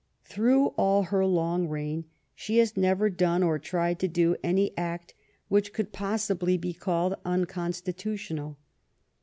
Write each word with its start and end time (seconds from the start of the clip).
Through 0.25 0.69
all 0.77 1.03
her 1.03 1.27
long 1.27 1.67
reign 1.67 2.05
she 2.33 2.57
has 2.57 2.75
never 2.75 3.07
done 3.07 3.43
or 3.43 3.59
tried 3.59 3.99
to 3.99 4.07
do 4.07 4.35
any 4.43 4.75
act 4.75 5.13
which 5.47 5.73
could 5.73 5.93
possibly 5.93 6.57
be 6.57 6.73
called 6.73 7.13
unconstitutional. 7.23 8.57